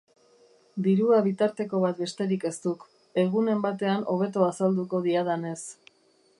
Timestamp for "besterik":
2.05-2.47